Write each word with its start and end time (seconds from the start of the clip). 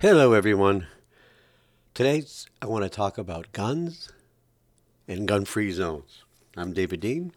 Hello, 0.00 0.32
everyone. 0.32 0.86
Today, 1.92 2.22
I 2.62 2.66
want 2.66 2.84
to 2.84 2.88
talk 2.88 3.18
about 3.18 3.50
guns 3.50 4.12
and 5.08 5.26
gun 5.26 5.44
free 5.44 5.72
zones. 5.72 6.22
I'm 6.56 6.72
David 6.72 7.00
Dean, 7.00 7.32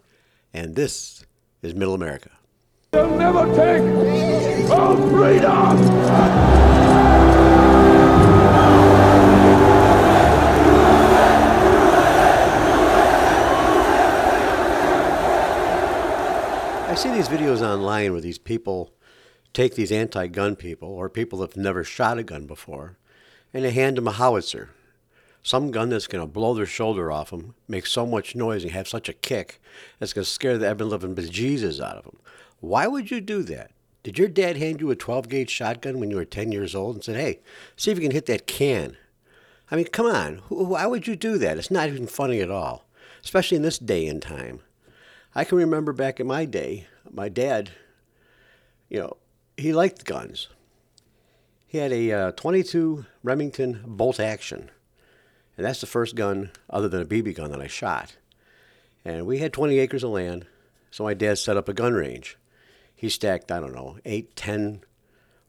and 0.54 0.76
this 0.76 1.26
is 1.64 1.74
Middle 1.74 1.96
America. 1.96 2.30
They'll 2.92 3.18
never 3.18 3.48
take 3.56 3.82
our 4.70 4.96
freedom! 5.10 5.52
I 16.88 16.94
see 16.96 17.10
these 17.10 17.28
videos 17.28 17.64
online 17.64 18.12
where 18.12 18.22
these 18.22 18.38
people 18.38 18.94
take 19.54 19.76
these 19.76 19.92
anti 19.92 20.28
gun 20.28 20.56
people 20.56 20.90
or 20.90 21.10
people 21.10 21.40
that 21.40 21.52
have 21.52 21.64
never 21.64 21.84
shot 21.84 22.18
a 22.18 22.24
gun 22.24 22.46
before 22.46 22.98
and 23.54 23.66
they 23.66 23.72
hand 23.72 23.98
them 23.98 24.08
a 24.08 24.12
howitzer. 24.12 24.70
Some 25.44 25.72
gun 25.72 25.90
that's 25.90 26.08
going 26.08 26.24
to 26.24 26.32
blow 26.32 26.54
their 26.54 26.68
shoulder 26.68 27.12
off 27.12 27.32
them, 27.32 27.56
make 27.68 27.88
so 27.88 28.06
much 28.06 28.36
noise 28.36 28.64
and 28.64 28.72
have 28.74 28.88
such 28.88 29.10
a 29.10 29.14
kick 29.14 29.60
that's 29.98 30.14
going 30.14 30.24
to 30.24 30.30
scare 30.30 30.58
the 30.58 30.68
ever 30.68 30.86
living 30.86 31.16
bejesus 31.16 31.84
out 31.84 31.98
of 31.98 32.04
them. 32.04 32.18
Why 32.60 32.86
would 32.88 33.10
you 33.10 33.22
do 33.22 33.42
that? 33.44 33.72
Did 34.04 34.18
your 34.18 34.28
dad 34.28 34.58
hand 34.58 34.82
you 34.82 34.92
a 34.92 34.96
12 34.96 35.30
gauge 35.30 35.50
shotgun 35.50 36.00
when 36.00 36.10
you 36.10 36.16
were 36.16 36.26
10 36.26 36.52
years 36.52 36.76
old 36.76 36.96
and 36.96 37.04
said, 37.04 37.16
hey, 37.16 37.40
see 37.76 37.92
if 37.92 37.98
you 37.98 38.04
can 38.04 38.12
hit 38.12 38.28
that 38.28 38.48
can? 38.48 38.98
I 39.70 39.76
mean, 39.76 39.86
come 39.86 40.06
on. 40.06 40.38
Why 40.50 40.86
would 40.86 41.08
you 41.08 41.16
do 41.16 41.38
that? 41.38 41.58
It's 41.58 41.72
not 41.72 41.88
even 41.88 42.08
funny 42.08 42.42
at 42.42 42.52
all, 42.52 42.86
especially 43.24 43.58
in 43.58 43.64
this 43.64 43.80
day 43.80 44.08
and 44.08 44.22
time. 44.22 44.62
I 45.34 45.44
can 45.44 45.58
remember 45.58 45.94
back 45.94 46.20
in 46.20 46.28
my 46.28 46.46
day, 46.46 46.88
my 47.10 47.30
dad, 47.30 47.72
you 48.90 49.00
know, 49.00 49.18
he 49.62 49.74
liked 49.74 50.06
guns. 50.06 50.50
He 51.66 51.78
had 51.78 51.92
a 51.92 52.12
uh, 52.12 52.32
22 52.32 53.06
Remington 53.24 53.82
bolt 53.86 54.20
action, 54.20 54.70
and 55.56 55.66
that's 55.66 55.82
the 55.82 55.88
first 55.88 56.16
gun 56.16 56.52
other 56.70 56.90
than 56.90 57.02
a 57.02 57.06
BB 57.06 57.36
gun 57.36 57.52
that 57.52 57.62
I 57.62 57.68
shot. 57.68 58.18
And 59.06 59.26
we 59.26 59.38
had 59.38 59.54
20 59.54 59.80
acres 59.80 60.04
of 60.04 60.12
land, 60.12 60.46
so 60.90 61.04
my 61.04 61.14
dad 61.14 61.38
set 61.38 61.58
up 61.58 61.70
a 61.70 61.74
gun 61.74 61.94
range. 61.94 62.38
He 62.94 63.08
stacked, 63.08 63.52
I 63.52 63.60
don't 63.60 63.74
know, 63.74 63.98
eight, 64.04 64.36
ten 64.36 64.82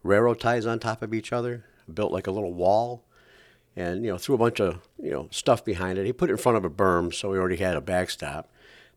railroad 0.02 0.40
ties 0.40 0.66
on 0.66 0.78
top 0.78 1.02
of 1.02 1.12
each 1.12 1.32
other, 1.32 1.64
built 1.92 2.12
like 2.12 2.26
a 2.26 2.30
little 2.30 2.52
wall, 2.52 3.04
and 3.74 4.04
you 4.04 4.10
know 4.10 4.18
threw 4.18 4.34
a 4.34 4.38
bunch 4.38 4.60
of 4.60 4.80
you 5.02 5.10
know 5.10 5.28
stuff 5.30 5.64
behind 5.64 5.98
it. 5.98 6.06
He 6.06 6.12
put 6.12 6.30
it 6.30 6.34
in 6.34 6.38
front 6.38 6.58
of 6.58 6.64
a 6.64 6.70
berm, 6.70 7.12
so 7.12 7.30
we 7.30 7.38
already 7.38 7.56
had 7.56 7.76
a 7.76 7.80
backstop. 7.80 8.51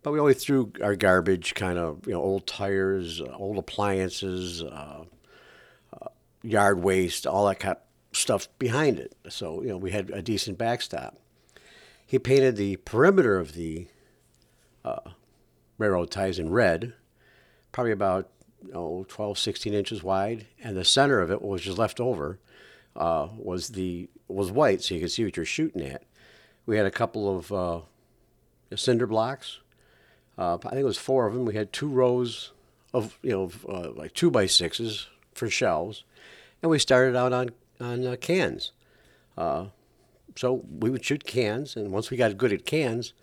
But 0.06 0.12
we 0.12 0.20
always 0.20 0.44
threw 0.44 0.72
our 0.84 0.96
garbage, 0.96 1.56
kind 1.56 1.80
of, 1.80 2.06
you 2.06 2.14
know, 2.14 2.22
old 2.22 2.46
tires, 2.46 3.20
old 3.22 3.58
appliances, 3.58 4.62
uh, 4.62 5.06
uh, 6.00 6.08
yard 6.44 6.84
waste, 6.84 7.26
all 7.26 7.48
that 7.48 7.60
kind 7.60 7.76
of 7.76 8.16
stuff 8.16 8.48
behind 8.60 9.00
it. 9.00 9.16
So, 9.30 9.64
you 9.64 9.70
know, 9.70 9.78
we 9.78 9.90
had 9.90 10.12
a 10.12 10.22
decent 10.22 10.60
backstop. 10.60 11.18
He 12.06 12.20
painted 12.20 12.56
the 12.56 12.76
perimeter 12.76 13.40
of 13.40 13.54
the 13.54 13.88
uh, 14.84 15.10
railroad 15.80 16.12
ties 16.12 16.38
in 16.38 16.52
red, 16.52 16.94
probably 17.72 17.92
about 17.92 18.30
oh, 18.76 19.06
12, 19.10 19.40
16 19.40 19.74
inches 19.74 20.04
wide, 20.04 20.46
and 20.64 20.78
the 20.78 20.86
center 20.86 21.20
of 21.20 21.32
it, 21.32 21.42
which 21.42 21.66
was 21.66 21.80
left 21.80 22.00
over, 22.00 22.38
uh, 22.96 23.30
was 23.36 23.70
the 23.70 24.08
was 24.28 24.52
white, 24.52 24.84
so 24.84 24.94
you 24.94 25.02
could 25.02 25.12
see 25.12 25.24
what 25.24 25.36
you're 25.36 25.48
shooting 25.48 25.82
at. 25.82 26.04
We 26.68 26.78
had 26.78 26.86
a 26.86 26.92
couple 26.92 27.36
of 27.36 27.52
uh, 27.52 27.80
cinder 28.76 29.08
blocks 29.08 29.62
uh, 30.38 30.58
I 30.66 30.70
think 30.70 30.82
it 30.82 30.86
was 30.86 30.98
four 30.98 31.28
of 31.28 31.34
them. 31.34 31.46
We 31.46 31.56
had 31.56 31.72
two 31.72 31.88
rows 31.88 32.52
of 32.94 33.18
you 33.22 33.32
know 33.32 33.52
uh, 33.68 33.92
like 33.92 34.14
two 34.14 34.32
by 34.32 34.46
sixes 34.46 35.08
for 35.34 35.50
shelves, 35.50 36.04
and 36.62 36.70
we 36.70 36.80
started 36.80 37.16
out 37.16 37.34
on 37.34 37.52
on 37.80 38.06
uh, 38.06 38.16
cans. 38.20 38.72
Uh, 39.38 39.68
so 40.36 40.66
we 40.80 40.90
would 40.90 41.04
shoot 41.04 41.26
cans, 41.26 41.76
and 41.76 41.92
once 41.92 42.10
we 42.10 42.18
got 42.18 42.38
good 42.38 42.52
at 42.52 42.66
cans, 42.66 43.14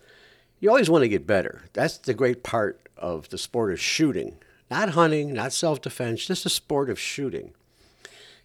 you 0.59 0.69
always 0.69 0.89
want 0.89 1.03
to 1.03 1.09
get 1.09 1.27
better. 1.27 1.63
That's 1.73 1.97
the 1.97 2.13
great 2.13 2.43
part 2.43 2.87
of 2.97 3.29
the 3.29 3.37
sport 3.37 3.73
of 3.73 3.79
shooting, 3.79 4.37
not 4.71 4.89
hunting, 4.89 5.33
not 5.33 5.53
self 5.53 5.81
defense, 5.81 6.25
just 6.25 6.43
the 6.43 6.49
sport 6.49 6.89
of 6.89 6.99
shooting. 6.99 7.53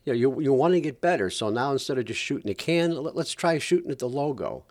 You 0.05 0.13
know, 0.13 0.19
you, 0.19 0.41
you 0.41 0.53
want 0.53 0.75
to 0.75 0.81
get 0.81 1.01
better. 1.01 1.31
So 1.31 1.51
now 1.51 1.73
instead 1.73 1.99
of 1.99 2.07
just 2.07 2.21
shooting 2.21 2.51
a 2.51 2.55
can, 2.55 2.97
let, 3.03 3.15
let's 3.15 3.33
try 3.33 3.59
shooting 3.59 3.91
at 3.91 3.99
the 3.99 4.09
logo. 4.09 4.65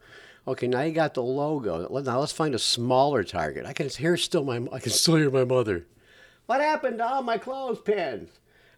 Okay, 0.47 0.68
now 0.68 0.81
you 0.81 0.94
got 0.94 1.13
the 1.13 1.22
logo. 1.22 1.88
Now 2.02 2.19
let's 2.19 2.31
find 2.31 2.56
a 2.56 2.59
smaller 2.59 3.24
target. 3.24 3.66
I 3.66 3.74
can 3.74 3.90
hear 3.90 4.16
still 4.16 4.46
my 4.46 4.66
I 4.72 4.80
can 4.80 4.91
still 4.91 5.18
hear 5.18 5.30
my 5.30 5.44
mother. 5.44 5.85
What 6.46 6.62
happened 6.62 7.00
to 7.00 7.06
all 7.06 7.22
my 7.22 7.38
clothespins? 7.38 8.30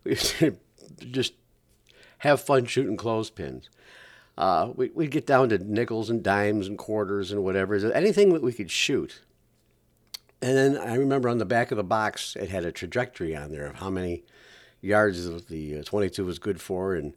We 0.04 0.16
just 1.12 1.34
have 2.20 2.42
fun 2.42 2.66
shooting 2.66 2.98
clothespins. 2.98 3.70
Uh, 4.38 4.72
we, 4.76 4.90
we'd 4.96 5.12
get 5.12 5.28
down 5.28 5.50
to 5.50 5.58
nickels 5.58 6.10
and 6.10 6.24
dimes 6.24 6.68
and 6.68 6.78
quarters 6.78 7.32
and 7.32 7.44
whatever, 7.44 7.76
anything 7.92 8.34
that 8.34 8.42
we 8.42 8.54
could 8.54 8.72
shoot. 8.72 9.22
And 10.42 10.56
then 10.56 10.78
I 10.78 10.96
remember 10.96 11.28
on 11.28 11.38
the 11.38 11.46
back 11.46 11.72
of 11.72 11.78
the 11.78 11.84
box, 11.84 12.38
it 12.38 12.50
had 12.50 12.64
a 12.64 12.72
trajectory 12.72 13.36
on 13.36 13.52
there 13.52 13.68
of 13.68 13.76
how 13.76 13.90
many 13.90 14.24
yards 14.82 15.46
the 15.48 15.80
uh, 15.80 15.84
22 15.84 16.24
was 16.24 16.40
good 16.40 16.62
for 16.62 16.96
and 16.96 17.14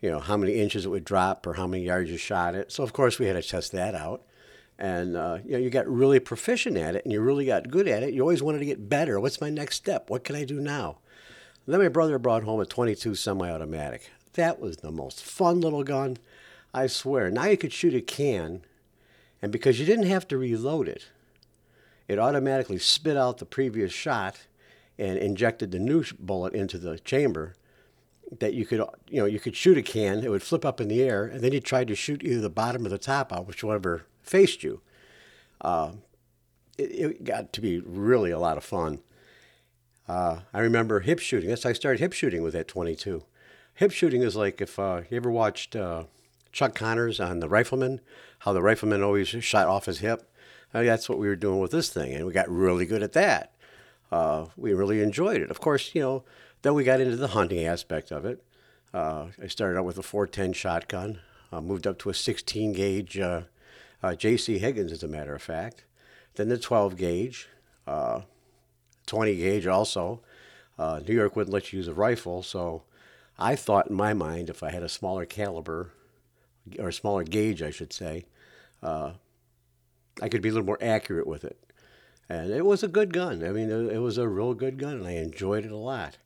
you 0.00 0.10
know, 0.10 0.20
how 0.20 0.36
many 0.36 0.54
inches 0.54 0.84
it 0.84 0.90
would 0.90 1.04
drop 1.04 1.46
or 1.46 1.54
how 1.54 1.66
many 1.66 1.84
yards 1.84 2.10
you 2.10 2.16
shot 2.16 2.54
it. 2.54 2.70
So, 2.70 2.82
of 2.82 2.92
course, 2.92 3.18
we 3.18 3.26
had 3.26 3.42
to 3.42 3.48
test 3.48 3.72
that 3.72 3.94
out. 3.94 4.22
And, 4.78 5.16
uh, 5.16 5.38
you 5.44 5.52
know, 5.52 5.58
you 5.58 5.70
got 5.70 5.88
really 5.88 6.20
proficient 6.20 6.76
at 6.76 6.94
it 6.96 7.04
and 7.04 7.12
you 7.12 7.20
really 7.20 7.46
got 7.46 7.70
good 7.70 7.88
at 7.88 8.02
it. 8.02 8.12
You 8.12 8.20
always 8.20 8.42
wanted 8.42 8.58
to 8.58 8.66
get 8.66 8.88
better. 8.88 9.18
What's 9.18 9.40
my 9.40 9.48
next 9.48 9.76
step? 9.76 10.10
What 10.10 10.24
can 10.24 10.36
I 10.36 10.44
do 10.44 10.60
now? 10.60 10.98
And 11.64 11.72
then 11.72 11.80
my 11.80 11.88
brother 11.88 12.18
brought 12.18 12.44
home 12.44 12.60
a 12.60 12.66
22 12.66 13.14
semi 13.14 13.50
automatic. 13.50 14.10
That 14.34 14.60
was 14.60 14.78
the 14.78 14.92
most 14.92 15.22
fun 15.24 15.60
little 15.60 15.82
gun. 15.82 16.18
I 16.74 16.88
swear. 16.88 17.30
Now 17.30 17.46
you 17.46 17.56
could 17.56 17.72
shoot 17.72 17.94
a 17.94 18.02
can, 18.02 18.60
and 19.40 19.50
because 19.50 19.80
you 19.80 19.86
didn't 19.86 20.06
have 20.06 20.28
to 20.28 20.36
reload 20.36 20.88
it, 20.88 21.06
it 22.06 22.18
automatically 22.18 22.78
spit 22.78 23.16
out 23.16 23.38
the 23.38 23.46
previous 23.46 23.92
shot 23.92 24.46
and 24.98 25.18
injected 25.18 25.70
the 25.70 25.78
new 25.78 26.04
bullet 26.20 26.52
into 26.52 26.76
the 26.76 26.98
chamber 26.98 27.54
that 28.38 28.54
you 28.54 28.66
could 28.66 28.82
you 29.08 29.20
know 29.20 29.26
you 29.26 29.38
could 29.38 29.54
shoot 29.54 29.78
a 29.78 29.82
can 29.82 30.24
it 30.24 30.30
would 30.30 30.42
flip 30.42 30.64
up 30.64 30.80
in 30.80 30.88
the 30.88 31.02
air 31.02 31.24
and 31.24 31.42
then 31.42 31.52
you 31.52 31.60
tried 31.60 31.88
to 31.88 31.94
shoot 31.94 32.22
either 32.24 32.40
the 32.40 32.50
bottom 32.50 32.84
or 32.84 32.88
the 32.88 32.98
top 32.98 33.32
out 33.32 33.46
whichever 33.46 34.04
faced 34.22 34.62
you. 34.62 34.80
Uh, 35.60 35.92
it, 36.76 36.82
it, 36.82 37.24
got 37.24 37.52
to 37.52 37.60
be 37.60 37.80
really 37.80 38.30
a 38.30 38.38
lot 38.38 38.58
of 38.58 38.64
fun. 38.64 39.00
Uh, 40.08 40.40
i 40.52 40.60
remember 40.60 41.00
hip 41.00 41.18
shooting. 41.18 41.48
That's 41.48 41.66
i 41.66 41.72
started 41.72 42.00
hip 42.00 42.12
shooting 42.12 42.42
with 42.42 42.52
that 42.54 42.68
22 42.68 43.24
hip 43.74 43.92
shooting 43.92 44.22
is 44.22 44.36
like 44.36 44.60
if 44.60 44.78
uh, 44.78 45.02
you 45.08 45.16
ever 45.16 45.30
watched 45.30 45.76
uh, 45.76 46.04
chuck 46.50 46.74
connors 46.74 47.20
on 47.20 47.40
the 47.40 47.48
rifleman? 47.48 48.00
How 48.40 48.52
the 48.52 48.62
rifleman 48.62 49.02
always 49.02 49.28
shot 49.28 49.68
off 49.68 49.86
his 49.86 50.00
hip? 50.00 50.28
Uh, 50.74 50.82
that's 50.82 51.08
what 51.08 51.18
we 51.18 51.28
were 51.28 51.36
doing 51.36 51.60
with 51.60 51.70
this 51.70 51.88
thing 51.88 52.12
and 52.12 52.26
we 52.26 52.32
got 52.32 52.50
really 52.50 52.86
good 52.86 53.02
at 53.02 53.12
that. 53.12 53.52
Uh, 54.10 54.46
we 54.56 54.72
really 54.74 55.00
enjoyed 55.00 55.40
it. 55.40 55.50
Of 55.50 55.60
course 55.60 55.94
you 55.94 56.00
know 56.02 56.24
then 56.66 56.74
we 56.74 56.82
got 56.82 57.00
into 57.00 57.14
the 57.14 57.28
hunting 57.28 57.64
aspect 57.64 58.10
of 58.10 58.24
it. 58.24 58.42
Uh, 58.92 59.26
I 59.40 59.46
started 59.46 59.78
out 59.78 59.84
with 59.84 59.98
a 59.98 60.02
410 60.02 60.52
shotgun, 60.52 61.20
uh, 61.52 61.60
moved 61.60 61.86
up 61.86 61.96
to 62.00 62.10
a 62.10 62.14
16 62.14 62.72
gauge 62.72 63.16
uh, 63.20 63.42
uh 64.02 64.16
J.C. 64.16 64.58
Higgins, 64.58 64.90
as 64.90 65.04
a 65.04 65.08
matter 65.08 65.32
of 65.32 65.42
fact. 65.42 65.84
Then 66.34 66.48
the 66.48 66.58
12 66.58 66.96
gauge, 66.96 67.48
uh, 67.86 68.22
20 69.06 69.36
gauge 69.36 69.68
also. 69.68 70.22
Uh, 70.76 71.00
New 71.06 71.14
York 71.14 71.36
wouldn't 71.36 71.54
let 71.54 71.72
you 71.72 71.76
use 71.76 71.86
a 71.86 71.94
rifle, 71.94 72.42
so 72.42 72.82
I 73.38 73.54
thought 73.54 73.90
in 73.90 73.94
my 73.94 74.12
mind 74.12 74.50
if 74.50 74.64
I 74.64 74.72
had 74.72 74.82
a 74.82 74.88
smaller 74.88 75.24
caliber, 75.24 75.92
or 76.80 76.88
a 76.88 76.92
smaller 76.92 77.22
gauge, 77.22 77.62
I 77.62 77.70
should 77.70 77.92
say, 77.92 78.26
I 78.82 80.28
could 80.28 80.42
be 80.42 80.48
a 80.48 80.52
little 80.52 80.66
more 80.66 80.82
accurate 80.82 81.28
with 81.28 81.44
it. 81.44 81.58
And 82.28 82.50
it 82.50 82.66
was 82.66 82.82
a 82.82 82.88
good 82.88 83.12
gun. 83.12 83.44
I 83.44 83.50
mean, 83.50 83.70
it 83.70 83.98
was 83.98 84.18
a 84.18 84.28
real 84.28 84.52
good 84.52 84.78
gun, 84.78 84.94
and 84.94 85.06
I 85.06 85.12
enjoyed 85.12 85.64
it 85.64 85.70
a 85.70 85.76
lot. 85.76 86.18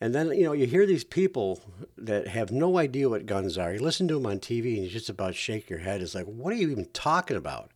And 0.00 0.14
then, 0.14 0.28
you 0.32 0.44
know, 0.44 0.52
you 0.52 0.66
hear 0.66 0.84
these 0.84 1.04
people 1.04 1.60
that 1.96 2.28
have 2.28 2.50
no 2.50 2.78
idea 2.78 3.08
what 3.08 3.24
guns 3.24 3.56
are. 3.56 3.72
You 3.72 3.80
listen 3.80 4.06
to 4.08 4.14
them 4.14 4.26
on 4.26 4.40
TV 4.40 4.76
and 4.76 4.84
you 4.84 4.90
just 4.90 5.08
about 5.08 5.34
shake 5.34 5.70
your 5.70 5.78
head. 5.78 6.02
It's 6.02 6.14
like, 6.14 6.26
what 6.26 6.52
are 6.52 6.56
you 6.56 6.70
even 6.70 6.86
talking 6.92 7.36
about? 7.36 7.70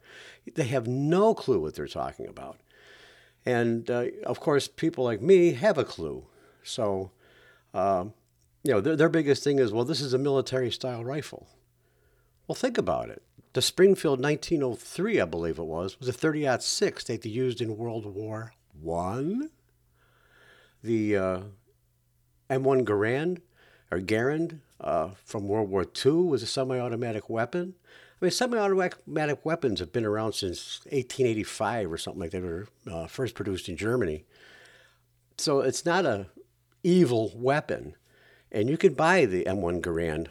They 0.55 0.64
have 0.64 0.87
no 0.87 1.34
clue 1.34 1.61
what 1.61 1.75
they're 1.75 1.87
talking 1.87 2.26
about. 2.26 2.58
And 3.46 3.90
uh, 3.90 4.06
of 4.25 4.38
course, 4.38 4.69
people 4.69 5.05
like 5.05 5.22
me 5.22 5.52
have 5.52 5.78
a 5.78 5.84
clue. 5.84 6.26
So, 6.62 7.11
uh, 7.72 8.06
you 8.64 8.73
know, 8.73 8.81
their, 8.82 8.96
their 8.96 9.08
biggest 9.08 9.43
thing 9.43 9.58
is, 9.58 9.73
well, 9.73 9.84
this 9.87 10.02
is 10.02 10.12
a 10.12 10.19
military 10.19 10.70
style 10.70 11.05
rifle. 11.05 11.49
Well, 12.46 12.55
think 12.55 12.76
about 12.76 13.08
it. 13.08 13.23
The 13.52 13.62
Springfield 13.62 14.23
1903, 14.23 15.20
I 15.20 15.25
believe 15.25 15.58
it 15.58 15.64
was, 15.64 15.99
was 15.99 16.08
a 16.08 16.12
30 16.12 16.46
6 16.61 17.05
that 17.05 17.23
they 17.23 17.28
used 17.31 17.61
in 17.61 17.76
World 17.76 18.05
War 18.06 18.52
One. 18.78 19.50
The 20.82 21.16
uh, 21.16 21.40
M1 22.50 22.85
Garand 22.85 23.38
or 23.91 24.00
Garand 24.00 24.58
uh, 24.81 25.11
from 25.25 25.49
World 25.49 25.70
War 25.70 25.85
II 26.05 26.12
was 26.12 26.43
a 26.43 26.47
semi-automatic 26.47 27.31
weapon. 27.31 27.75
I 28.20 28.26
mean, 28.26 28.32
semi-automatic 28.32 29.44
weapons 29.44 29.81
have 29.81 29.93
been 29.93 30.05
around 30.05 30.35
since 30.35 30.81
1885 30.85 31.93
or 31.93 31.99
something 31.99 32.20
like 32.20 32.32
that. 32.32 32.41
They 32.41 32.47
were 32.47 32.69
uh, 32.91 33.06
first 33.06 33.35
produced 33.35 33.69
in 33.69 33.76
Germany. 33.76 34.25
So 35.38 35.61
it's 35.61 35.87
not 35.87 36.05
a 36.05 36.26
evil 36.82 37.32
weapon, 37.35 37.94
and 38.52 38.69
you 38.69 38.76
can 38.76 38.94
buy 38.94 39.25
the 39.25 39.44
M1 39.44 39.81
Garand 39.81 40.26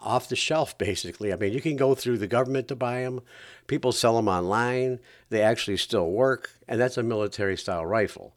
off 0.00 0.28
the 0.28 0.36
shelf, 0.36 0.76
basically. 0.76 1.32
I 1.32 1.36
mean, 1.36 1.52
you 1.52 1.60
can 1.60 1.76
go 1.76 1.94
through 1.94 2.18
the 2.18 2.26
government 2.26 2.68
to 2.68 2.76
buy 2.76 3.00
them. 3.00 3.20
People 3.66 3.92
sell 3.92 4.16
them 4.16 4.28
online. 4.28 5.00
They 5.30 5.40
actually 5.40 5.78
still 5.78 6.10
work, 6.10 6.50
and 6.66 6.80
that's 6.80 6.98
a 6.98 7.02
military 7.02 7.56
style 7.56 7.86
rifle, 7.86 8.34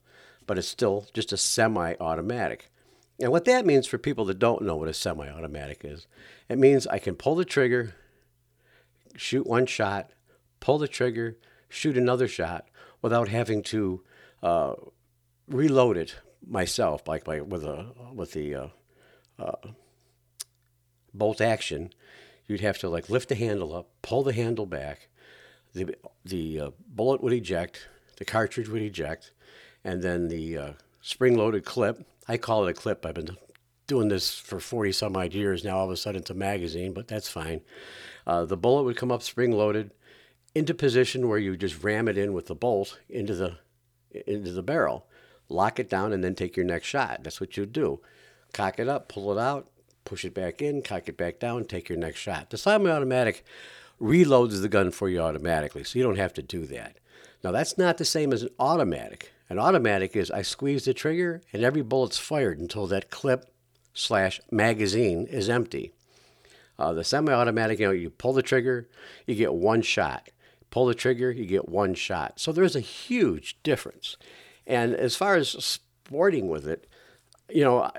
but 0.51 0.57
it's 0.57 0.67
still 0.67 1.07
just 1.13 1.31
a 1.31 1.37
semi 1.37 1.95
automatic. 2.01 2.69
And 3.21 3.31
what 3.31 3.45
that 3.45 3.65
means 3.65 3.87
for 3.87 3.97
people 3.97 4.25
that 4.25 4.37
don't 4.37 4.63
know 4.63 4.75
what 4.75 4.89
a 4.89 4.93
semi 4.93 5.29
automatic 5.29 5.79
is, 5.85 6.07
it 6.49 6.57
means 6.57 6.85
I 6.85 6.99
can 6.99 7.15
pull 7.15 7.35
the 7.35 7.45
trigger, 7.45 7.95
shoot 9.15 9.47
one 9.47 9.65
shot, 9.65 10.11
pull 10.59 10.77
the 10.77 10.89
trigger, 10.89 11.37
shoot 11.69 11.97
another 11.97 12.27
shot 12.27 12.67
without 13.01 13.29
having 13.29 13.63
to 13.63 14.03
uh, 14.43 14.73
reload 15.47 15.95
it 15.95 16.17
myself, 16.45 17.07
like 17.07 17.23
by, 17.23 17.39
with 17.39 17.63
a 17.63 17.85
with 18.13 18.33
the 18.33 18.53
uh, 18.53 18.67
uh, 19.39 19.55
bolt 21.13 21.39
action. 21.39 21.93
You'd 22.45 22.59
have 22.59 22.77
to 22.79 22.89
like 22.89 23.09
lift 23.09 23.29
the 23.29 23.35
handle 23.35 23.73
up, 23.73 23.87
pull 24.01 24.23
the 24.23 24.33
handle 24.33 24.65
back, 24.65 25.07
the 25.73 25.95
the 26.25 26.59
uh, 26.59 26.71
bullet 26.89 27.23
would 27.23 27.31
eject, 27.31 27.87
the 28.17 28.25
cartridge 28.25 28.67
would 28.67 28.81
eject, 28.81 29.31
and 29.83 30.01
then 30.01 30.27
the 30.27 30.57
uh, 30.57 30.71
spring-loaded 31.01 31.65
clip. 31.65 32.05
I 32.27 32.37
call 32.37 32.65
it 32.65 32.71
a 32.71 32.73
clip. 32.73 33.05
I've 33.05 33.15
been 33.15 33.37
doing 33.87 34.07
this 34.07 34.37
for 34.37 34.59
40 34.59 34.91
some 34.91 35.17
odd 35.17 35.33
years 35.33 35.63
now. 35.63 35.77
All 35.77 35.85
of 35.85 35.91
a 35.91 35.97
sudden, 35.97 36.21
it's 36.21 36.29
a 36.29 36.35
magazine, 36.35 36.93
but 36.93 37.07
that's 37.07 37.29
fine. 37.29 37.61
Uh, 38.25 38.45
the 38.45 38.57
bullet 38.57 38.83
would 38.83 38.97
come 38.97 39.11
up 39.11 39.23
spring-loaded 39.23 39.91
into 40.53 40.73
position 40.73 41.27
where 41.27 41.37
you 41.37 41.55
just 41.55 41.83
ram 41.83 42.07
it 42.07 42.17
in 42.17 42.33
with 42.33 42.47
the 42.47 42.55
bolt 42.55 42.99
into 43.09 43.33
the 43.33 43.57
into 44.27 44.51
the 44.51 44.63
barrel, 44.63 45.07
lock 45.47 45.79
it 45.79 45.89
down, 45.89 46.11
and 46.11 46.23
then 46.23 46.35
take 46.35 46.57
your 46.57 46.65
next 46.65 46.87
shot. 46.87 47.23
That's 47.23 47.39
what 47.39 47.55
you'd 47.55 47.71
do. 47.71 48.01
Cock 48.53 48.79
it 48.79 48.89
up, 48.89 49.07
pull 49.07 49.31
it 49.31 49.41
out, 49.41 49.69
push 50.03 50.25
it 50.25 50.33
back 50.33 50.61
in, 50.61 50.81
cock 50.81 51.07
it 51.07 51.15
back 51.15 51.39
down, 51.39 51.63
take 51.63 51.87
your 51.87 51.97
next 51.97 52.19
shot. 52.19 52.49
The 52.49 52.57
semi-automatic 52.57 53.45
reloads 54.01 54.61
the 54.61 54.67
gun 54.67 54.91
for 54.91 55.07
you 55.07 55.21
automatically, 55.21 55.85
so 55.85 55.97
you 55.97 56.03
don't 56.03 56.17
have 56.17 56.33
to 56.33 56.41
do 56.41 56.65
that. 56.67 56.97
Now 57.43 57.51
that's 57.51 57.77
not 57.77 57.97
the 57.97 58.05
same 58.05 58.33
as 58.33 58.43
an 58.43 58.49
automatic. 58.59 59.31
An 59.51 59.59
automatic 59.59 60.15
is 60.15 60.31
I 60.31 60.43
squeeze 60.43 60.85
the 60.85 60.93
trigger 60.93 61.41
and 61.51 61.61
every 61.61 61.81
bullet's 61.81 62.17
fired 62.17 62.57
until 62.57 62.87
that 62.87 63.09
clip 63.09 63.53
slash 63.93 64.39
magazine 64.49 65.27
is 65.29 65.49
empty. 65.49 65.91
Uh, 66.79 66.93
the 66.93 67.03
semi-automatic, 67.03 67.77
you 67.77 67.87
know, 67.87 67.91
you 67.91 68.09
pull 68.09 68.31
the 68.31 68.41
trigger, 68.41 68.87
you 69.27 69.35
get 69.35 69.53
one 69.53 69.81
shot. 69.81 70.29
Pull 70.69 70.85
the 70.85 70.95
trigger, 70.95 71.31
you 71.31 71.45
get 71.45 71.67
one 71.67 71.95
shot. 71.95 72.39
So 72.39 72.53
there's 72.53 72.77
a 72.77 72.79
huge 72.79 73.61
difference. 73.61 74.15
And 74.65 74.95
as 74.95 75.17
far 75.17 75.35
as 75.35 75.49
sporting 75.49 76.47
with 76.47 76.65
it, 76.65 76.87
you 77.49 77.65
know, 77.65 77.91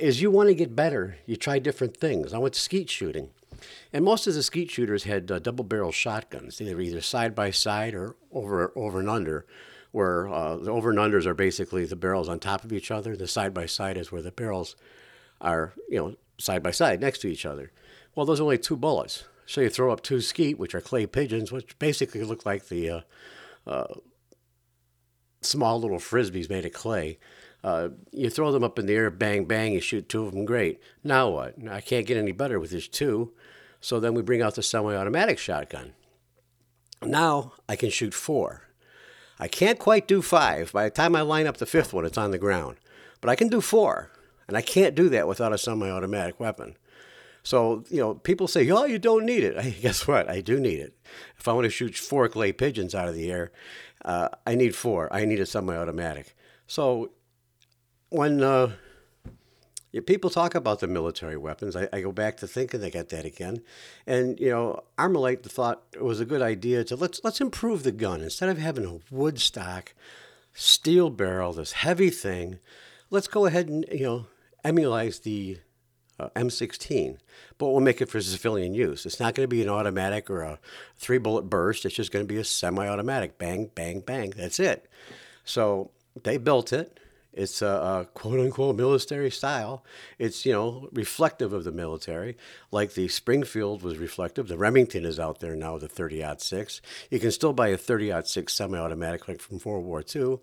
as 0.00 0.22
you 0.22 0.30
want 0.30 0.50
to 0.50 0.54
get 0.54 0.76
better, 0.76 1.16
you 1.26 1.34
try 1.34 1.58
different 1.58 1.96
things. 1.96 2.32
I 2.32 2.38
went 2.38 2.54
skeet 2.54 2.88
shooting, 2.88 3.30
and 3.92 4.04
most 4.04 4.28
of 4.28 4.34
the 4.34 4.44
skeet 4.44 4.70
shooters 4.70 5.02
had 5.02 5.32
uh, 5.32 5.40
double 5.40 5.64
barrel 5.64 5.90
shotguns. 5.90 6.58
They 6.58 6.72
were 6.72 6.80
either 6.80 7.00
side 7.00 7.34
by 7.34 7.50
side 7.50 7.92
or 7.92 8.14
over 8.30 8.72
over 8.76 9.00
and 9.00 9.10
under, 9.10 9.44
where 9.92 10.28
uh, 10.28 10.56
the 10.56 10.70
over 10.70 10.90
and 10.90 10.98
unders 10.98 11.26
are 11.26 11.34
basically 11.34 11.84
the 11.84 11.96
barrels 11.96 12.28
on 12.28 12.38
top 12.38 12.64
of 12.64 12.72
each 12.72 12.90
other. 12.90 13.16
The 13.16 13.26
side 13.26 13.54
by 13.54 13.66
side 13.66 13.96
is 13.96 14.12
where 14.12 14.22
the 14.22 14.32
barrels 14.32 14.76
are, 15.40 15.72
you 15.88 15.98
know, 15.98 16.14
side 16.38 16.62
by 16.62 16.70
side 16.70 17.00
next 17.00 17.20
to 17.20 17.28
each 17.28 17.46
other. 17.46 17.72
Well, 18.14 18.26
those 18.26 18.40
are 18.40 18.44
only 18.44 18.58
two 18.58 18.76
bullets. 18.76 19.24
So 19.46 19.60
you 19.62 19.70
throw 19.70 19.92
up 19.92 20.02
two 20.02 20.20
skeet, 20.20 20.58
which 20.58 20.74
are 20.74 20.80
clay 20.80 21.06
pigeons, 21.06 21.50
which 21.50 21.78
basically 21.78 22.22
look 22.22 22.44
like 22.44 22.68
the 22.68 22.90
uh, 22.90 23.00
uh, 23.66 23.94
small 25.40 25.80
little 25.80 25.98
frisbees 25.98 26.50
made 26.50 26.66
of 26.66 26.72
clay. 26.72 27.18
Uh, 27.64 27.88
you 28.12 28.30
throw 28.30 28.52
them 28.52 28.62
up 28.62 28.78
in 28.78 28.86
the 28.86 28.94
air, 28.94 29.10
bang, 29.10 29.44
bang, 29.44 29.72
you 29.72 29.80
shoot 29.80 30.08
two 30.08 30.24
of 30.24 30.32
them, 30.32 30.44
great. 30.44 30.80
Now 31.02 31.30
what? 31.30 31.54
I 31.68 31.80
can't 31.80 32.06
get 32.06 32.16
any 32.16 32.32
better 32.32 32.60
with 32.60 32.70
this 32.70 32.88
two. 32.88 33.32
So 33.80 34.00
then 34.00 34.14
we 34.14 34.22
bring 34.22 34.42
out 34.42 34.54
the 34.54 34.62
semi 34.62 34.94
automatic 34.94 35.38
shotgun. 35.38 35.94
Now 37.02 37.52
I 37.68 37.76
can 37.76 37.90
shoot 37.90 38.14
four. 38.14 38.67
I 39.38 39.48
can't 39.48 39.78
quite 39.78 40.08
do 40.08 40.22
five. 40.22 40.72
By 40.72 40.84
the 40.84 40.90
time 40.90 41.14
I 41.14 41.22
line 41.22 41.46
up 41.46 41.58
the 41.58 41.66
fifth 41.66 41.92
one, 41.92 42.04
it's 42.04 42.18
on 42.18 42.30
the 42.30 42.38
ground. 42.38 42.76
But 43.20 43.30
I 43.30 43.36
can 43.36 43.48
do 43.48 43.60
four. 43.60 44.10
And 44.46 44.56
I 44.56 44.62
can't 44.62 44.94
do 44.94 45.08
that 45.10 45.28
without 45.28 45.52
a 45.52 45.58
semi 45.58 45.88
automatic 45.88 46.40
weapon. 46.40 46.76
So, 47.42 47.84
you 47.88 47.98
know, 47.98 48.14
people 48.14 48.48
say, 48.48 48.68
oh, 48.70 48.84
you 48.84 48.98
don't 48.98 49.24
need 49.24 49.44
it. 49.44 49.56
I, 49.58 49.70
guess 49.70 50.06
what? 50.06 50.28
I 50.28 50.40
do 50.40 50.58
need 50.58 50.80
it. 50.80 50.94
If 51.38 51.46
I 51.46 51.52
want 51.52 51.64
to 51.64 51.70
shoot 51.70 51.94
four 51.94 52.28
clay 52.28 52.52
pigeons 52.52 52.94
out 52.94 53.08
of 53.08 53.14
the 53.14 53.30
air, 53.30 53.52
uh, 54.04 54.28
I 54.46 54.54
need 54.54 54.74
four. 54.74 55.12
I 55.12 55.24
need 55.24 55.40
a 55.40 55.46
semi 55.46 55.76
automatic. 55.76 56.34
So, 56.66 57.12
when 58.10 58.42
uh, 58.42 58.72
people 60.06 60.30
talk 60.30 60.54
about 60.54 60.80
the 60.80 60.86
military 60.86 61.36
weapons, 61.36 61.74
I, 61.74 61.88
I, 61.92 62.00
go 62.00 62.12
back 62.12 62.36
to 62.38 62.46
thinking 62.46 62.80
they 62.80 62.90
got 62.90 63.08
that 63.08 63.24
again. 63.24 63.62
And, 64.06 64.38
you 64.38 64.50
know, 64.50 64.84
Armalite 64.98 65.42
thought 65.42 65.82
it 65.92 66.04
was 66.04 66.20
a 66.20 66.26
good 66.26 66.42
idea 66.42 66.84
to 66.84 66.96
let's, 66.96 67.20
let's 67.24 67.40
improve 67.40 67.82
the 67.82 67.92
gun. 67.92 68.20
Instead 68.20 68.50
of 68.50 68.58
having 68.58 68.84
a 68.84 69.14
wood 69.14 69.40
stock, 69.40 69.94
steel 70.52 71.08
barrel, 71.08 71.52
this 71.54 71.72
heavy 71.72 72.10
thing, 72.10 72.58
let's 73.10 73.28
go 73.28 73.46
ahead 73.46 73.68
and, 73.68 73.86
you 73.90 74.04
know, 74.04 74.26
emulate 74.64 75.22
the 75.22 75.58
uh, 76.20 76.28
M16, 76.36 77.18
but 77.56 77.68
we'll 77.68 77.80
make 77.80 78.00
it 78.00 78.08
for 78.08 78.20
civilian 78.20 78.74
use. 78.74 79.06
It's 79.06 79.20
not 79.20 79.34
going 79.34 79.44
to 79.44 79.54
be 79.54 79.62
an 79.62 79.68
automatic 79.68 80.28
or 80.28 80.42
a 80.42 80.58
three 80.96 81.18
bullet 81.18 81.42
burst. 81.42 81.84
It's 81.84 81.94
just 81.94 82.12
going 82.12 82.26
to 82.26 82.32
be 82.32 82.40
a 82.40 82.44
semi 82.44 82.86
automatic 82.86 83.38
bang, 83.38 83.70
bang, 83.74 84.00
bang. 84.00 84.30
That's 84.36 84.60
it. 84.60 84.88
So 85.44 85.90
they 86.22 86.36
built 86.36 86.72
it. 86.72 86.98
It's 87.32 87.62
a, 87.62 87.66
a, 87.66 88.08
quote 88.14 88.40
unquote 88.40 88.76
military 88.76 89.30
style. 89.30 89.84
It's, 90.18 90.44
you 90.44 90.52
know, 90.52 90.88
reflective 90.92 91.52
of 91.52 91.64
the 91.64 91.72
military, 91.72 92.36
like 92.72 92.94
the 92.94 93.08
Springfield 93.08 93.82
was 93.82 93.98
reflective. 93.98 94.48
The 94.48 94.58
Remington 94.58 95.04
is 95.04 95.20
out 95.20 95.40
there 95.40 95.54
now, 95.54 95.78
the 95.78 95.88
30 95.88 96.24
6. 96.38 96.80
You 97.10 97.20
can 97.20 97.30
still 97.30 97.52
buy 97.52 97.68
a 97.68 97.76
30 97.76 98.22
6 98.24 98.52
semi 98.52 98.78
automatic 98.78 99.28
like 99.28 99.40
from 99.40 99.60
World 99.64 99.84
War 99.84 100.02
II 100.14 100.38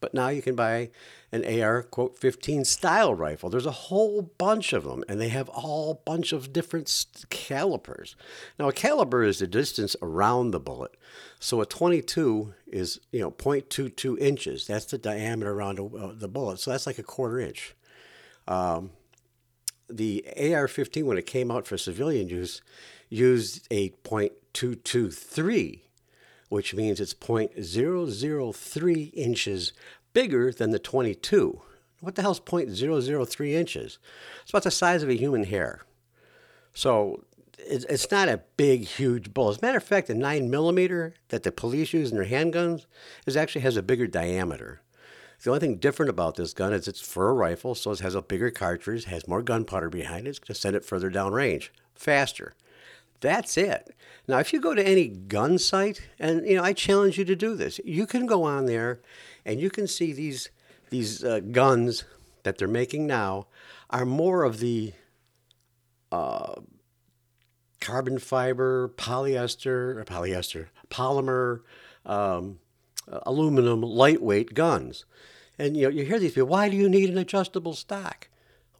but 0.00 0.14
now 0.14 0.28
you 0.28 0.42
can 0.42 0.54
buy 0.54 0.90
an 1.30 1.44
AR 1.44 1.82
quote 1.82 2.18
15 2.18 2.64
style 2.64 3.14
rifle. 3.14 3.50
There's 3.50 3.66
a 3.66 3.70
whole 3.70 4.22
bunch 4.22 4.72
of 4.72 4.84
them, 4.84 5.04
and 5.08 5.20
they 5.20 5.28
have 5.28 5.48
all 5.50 6.02
bunch 6.04 6.32
of 6.32 6.52
different 6.52 7.06
calibers. 7.28 8.16
Now, 8.58 8.68
a 8.68 8.72
caliber 8.72 9.22
is 9.22 9.38
the 9.38 9.46
distance 9.46 9.94
around 10.02 10.50
the 10.50 10.60
bullet. 10.60 10.96
So 11.38 11.60
a 11.60 11.66
22 11.66 12.54
is 12.66 13.00
you 13.12 13.20
know 13.20 13.30
0.22 13.30 14.18
inches. 14.18 14.66
That's 14.66 14.86
the 14.86 14.98
diameter 14.98 15.52
around 15.52 15.78
uh, 15.78 16.12
the 16.14 16.28
bullet. 16.28 16.60
So 16.60 16.70
that's 16.70 16.86
like 16.86 16.98
a 16.98 17.04
quarter 17.04 17.38
inch. 17.38 17.74
Um, 18.48 18.90
the 19.88 20.24
AR-15, 20.36 21.04
when 21.04 21.18
it 21.18 21.26
came 21.26 21.50
out 21.50 21.66
for 21.66 21.76
civilian 21.76 22.28
use, 22.28 22.62
used 23.08 23.66
a 23.70 23.90
.223 24.04 25.80
which 26.50 26.74
means 26.74 27.00
it's 27.00 27.14
0.003 27.14 29.14
inches 29.14 29.72
bigger 30.12 30.52
than 30.52 30.72
the 30.72 30.78
22. 30.78 31.62
What 32.00 32.16
the 32.16 32.22
hell's 32.22 32.40
0.003 32.40 33.52
inches? 33.52 33.98
It's 34.42 34.50
about 34.50 34.64
the 34.64 34.70
size 34.70 35.02
of 35.02 35.08
a 35.08 35.16
human 35.16 35.44
hair. 35.44 35.82
So 36.74 37.24
it's 37.58 38.10
not 38.10 38.28
a 38.28 38.42
big, 38.56 38.84
huge 38.84 39.32
bullet. 39.32 39.52
As 39.52 39.58
a 39.58 39.66
matter 39.66 39.78
of 39.78 39.84
fact, 39.84 40.08
the 40.08 40.14
9 40.14 40.50
millimeter 40.50 41.14
that 41.28 41.44
the 41.44 41.52
police 41.52 41.92
use 41.92 42.10
in 42.10 42.16
their 42.16 42.26
handguns 42.26 42.86
is 43.26 43.36
actually 43.36 43.62
has 43.62 43.76
a 43.76 43.82
bigger 43.82 44.06
diameter. 44.06 44.80
The 45.42 45.50
only 45.50 45.60
thing 45.60 45.76
different 45.76 46.10
about 46.10 46.34
this 46.34 46.52
gun 46.52 46.72
is 46.72 46.88
it's 46.88 47.00
for 47.00 47.30
a 47.30 47.34
rifle, 47.34 47.74
so 47.74 47.92
it 47.92 48.00
has 48.00 48.14
a 48.14 48.22
bigger 48.22 48.50
cartridge, 48.50 49.04
has 49.04 49.28
more 49.28 49.40
gunpowder 49.40 49.88
behind 49.88 50.26
it, 50.26 50.40
to 50.46 50.54
send 50.54 50.76
it 50.76 50.84
further 50.84 51.10
down 51.10 51.32
range, 51.32 51.72
faster. 51.94 52.54
That's 53.20 53.56
it. 53.56 53.94
Now, 54.26 54.38
if 54.38 54.52
you 54.52 54.60
go 54.60 54.74
to 54.74 54.86
any 54.86 55.08
gun 55.08 55.58
site, 55.58 56.08
and 56.18 56.46
you 56.46 56.56
know, 56.56 56.62
I 56.62 56.72
challenge 56.72 57.18
you 57.18 57.24
to 57.26 57.36
do 57.36 57.54
this. 57.54 57.80
You 57.84 58.06
can 58.06 58.26
go 58.26 58.44
on 58.44 58.66
there, 58.66 59.00
and 59.44 59.60
you 59.60 59.70
can 59.70 59.86
see 59.86 60.12
these 60.12 60.50
these 60.90 61.22
uh, 61.22 61.40
guns 61.40 62.04
that 62.42 62.58
they're 62.58 62.68
making 62.68 63.06
now 63.06 63.46
are 63.90 64.04
more 64.04 64.44
of 64.44 64.58
the 64.58 64.92
uh, 66.10 66.54
carbon 67.80 68.18
fiber, 68.18 68.88
polyester, 68.96 69.96
or 69.96 70.04
polyester, 70.04 70.66
polymer, 70.90 71.60
um, 72.06 72.58
aluminum, 73.24 73.82
lightweight 73.82 74.54
guns. 74.54 75.04
And 75.58 75.76
you 75.76 75.84
know, 75.84 75.88
you 75.90 76.04
hear 76.04 76.18
these 76.18 76.32
people. 76.32 76.48
Why 76.48 76.68
do 76.68 76.76
you 76.76 76.88
need 76.88 77.10
an 77.10 77.18
adjustable 77.18 77.74
stock? 77.74 78.28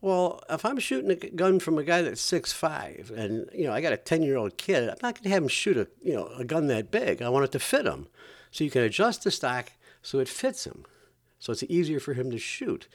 Well, 0.03 0.41
if 0.49 0.65
I'm 0.65 0.79
shooting 0.79 1.11
a 1.11 1.17
gun 1.17 1.61
from 1.61 1.77
a 1.77 1.85
guy 1.85 2.01
that's 2.01 2.23
six 2.23 2.53
five, 2.53 3.13
and 3.15 3.51
you 3.53 3.65
know 3.65 3.73
I 3.73 3.81
got 3.81 3.93
a 3.93 3.99
ten 3.99 4.23
year 4.23 4.37
old 4.37 4.57
kid, 4.57 4.89
I'm 4.89 4.97
not 5.03 5.15
going 5.15 5.25
to 5.25 5.29
have 5.31 5.43
him 5.43 5.49
shoot 5.49 5.77
a 5.77 5.89
you 6.03 6.15
know 6.15 6.27
a 6.39 6.45
gun 6.45 6.69
that 6.69 6.91
big. 6.91 7.21
I 7.21 7.29
want 7.29 7.45
it 7.45 7.53
to 7.53 7.59
fit 7.59 7.87
him, 7.87 8.09
so 8.51 8.65
you 8.65 8.71
can 8.71 8.83
adjust 8.83 9.25
the 9.25 9.31
stock 9.31 9.73
so 10.03 10.19
it 10.19 10.29
fits 10.29 10.67
him, 10.67 10.85
so 11.39 11.53
it's 11.53 11.63
easier 11.65 12.01
for 12.01 12.15
him 12.15 12.31
to 12.31 12.39
shoot. 12.39 12.89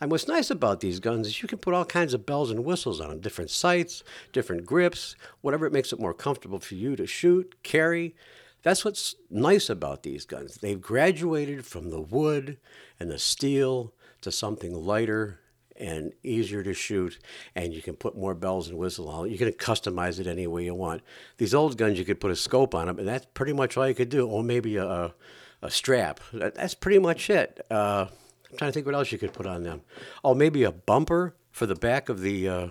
And 0.00 0.10
what's 0.10 0.28
nice 0.28 0.50
about 0.50 0.80
these 0.80 1.00
guns 1.00 1.26
is 1.26 1.42
you 1.42 1.48
can 1.48 1.58
put 1.58 1.74
all 1.74 1.84
kinds 1.84 2.14
of 2.14 2.26
bells 2.26 2.50
and 2.50 2.64
whistles 2.64 3.00
on 3.00 3.08
them, 3.08 3.20
different 3.20 3.50
sights, 3.50 4.04
different 4.32 4.64
grips, 4.64 5.16
whatever 5.40 5.66
it 5.66 5.72
makes 5.72 5.92
it 5.92 6.00
more 6.00 6.14
comfortable 6.14 6.60
for 6.60 6.74
you 6.74 6.94
to 6.96 7.06
shoot, 7.06 7.54
carry. 7.62 8.14
That's 8.62 8.84
what's 8.84 9.14
nice 9.30 9.68
about 9.70 10.02
these 10.02 10.24
guns. 10.24 10.56
They've 10.56 10.80
graduated 10.80 11.64
from 11.64 11.90
the 11.90 12.00
wood 12.00 12.58
and 12.98 13.10
the 13.10 13.18
steel 13.18 13.92
to 14.20 14.32
something 14.32 14.74
lighter 14.74 15.40
and 15.78 16.12
easier 16.22 16.62
to 16.62 16.74
shoot, 16.74 17.18
and 17.54 17.72
you 17.72 17.80
can 17.80 17.94
put 17.94 18.16
more 18.16 18.34
bells 18.34 18.68
and 18.68 18.76
whistles 18.76 19.08
on 19.08 19.26
it. 19.26 19.32
You 19.32 19.38
can 19.38 19.50
customize 19.52 20.18
it 20.18 20.26
any 20.26 20.46
way 20.46 20.64
you 20.64 20.74
want. 20.74 21.02
These 21.38 21.54
old 21.54 21.78
guns, 21.78 21.98
you 21.98 22.04
could 22.04 22.20
put 22.20 22.30
a 22.30 22.36
scope 22.36 22.74
on 22.74 22.86
them, 22.86 22.98
and 22.98 23.08
that's 23.08 23.26
pretty 23.34 23.52
much 23.52 23.76
all 23.76 23.88
you 23.88 23.94
could 23.94 24.08
do, 24.08 24.26
or 24.26 24.42
maybe 24.42 24.76
a, 24.76 25.14
a 25.62 25.70
strap. 25.70 26.20
That's 26.32 26.74
pretty 26.74 26.98
much 26.98 27.30
it. 27.30 27.64
Uh, 27.70 28.06
I'm 28.50 28.56
trying 28.56 28.70
to 28.70 28.72
think 28.72 28.86
what 28.86 28.94
else 28.94 29.12
you 29.12 29.18
could 29.18 29.32
put 29.32 29.46
on 29.46 29.62
them. 29.62 29.82
Oh, 30.24 30.34
maybe 30.34 30.64
a 30.64 30.72
bumper 30.72 31.36
for 31.50 31.66
the 31.66 31.74
back 31.74 32.08
of 32.08 32.20
the 32.20 32.48
uh, 32.48 32.68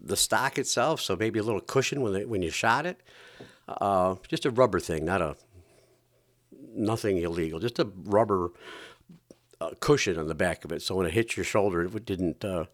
the 0.00 0.16
stock 0.16 0.58
itself, 0.58 1.00
so 1.00 1.16
maybe 1.16 1.38
a 1.38 1.42
little 1.42 1.60
cushion 1.60 2.00
when 2.00 2.12
they, 2.12 2.24
when 2.24 2.42
you 2.42 2.50
shot 2.50 2.86
it. 2.86 3.00
Uh, 3.68 4.14
just 4.28 4.46
a 4.46 4.50
rubber 4.50 4.78
thing, 4.78 5.04
not 5.04 5.20
a 5.20 5.36
nothing 6.74 7.18
illegal. 7.18 7.58
Just 7.58 7.78
a 7.78 7.88
rubber 8.04 8.50
uh, 9.60 9.70
cushion 9.80 10.18
on 10.18 10.28
the 10.28 10.34
back 10.34 10.64
of 10.64 10.72
it, 10.72 10.82
so 10.82 10.96
when 10.96 11.06
it 11.06 11.12
hits 11.12 11.36
your 11.36 11.44
shoulder, 11.44 11.84
it 11.84 12.04
didn't 12.04 12.44
uh, 12.44 12.66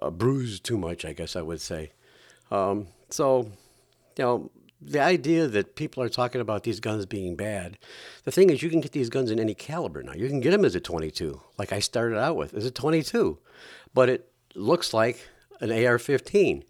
uh, 0.00 0.10
bruise 0.10 0.60
too 0.60 0.78
much. 0.78 1.04
I 1.04 1.12
guess 1.12 1.36
I 1.36 1.42
would 1.42 1.60
say. 1.60 1.92
Um, 2.50 2.88
so, 3.10 3.50
you 4.16 4.24
know, 4.24 4.50
the 4.80 5.00
idea 5.00 5.46
that 5.46 5.76
people 5.76 6.02
are 6.02 6.08
talking 6.08 6.40
about 6.40 6.62
these 6.62 6.80
guns 6.80 7.06
being 7.06 7.36
bad, 7.36 7.78
the 8.24 8.30
thing 8.30 8.50
is, 8.50 8.62
you 8.62 8.70
can 8.70 8.80
get 8.80 8.92
these 8.92 9.08
guns 9.08 9.30
in 9.30 9.40
any 9.40 9.54
caliber 9.54 10.02
now. 10.02 10.12
You 10.12 10.28
can 10.28 10.40
get 10.40 10.50
them 10.50 10.64
as 10.64 10.74
a 10.74 10.80
22, 10.80 11.40
like 11.58 11.72
I 11.72 11.78
started 11.78 12.18
out 12.18 12.36
with, 12.36 12.54
as 12.54 12.66
a 12.66 12.70
22, 12.70 13.38
but 13.94 14.08
it 14.08 14.30
looks 14.54 14.92
like 14.92 15.28
an 15.60 15.70
AR-15 15.70 16.64